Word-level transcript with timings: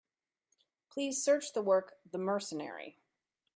Please 0.89 1.23
search 1.23 1.53
the 1.53 1.61
work, 1.61 1.99
The 2.11 2.17
Mercenary. 2.17 2.97